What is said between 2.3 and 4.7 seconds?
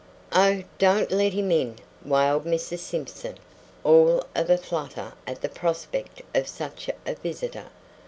Mrs. Simpson, all of a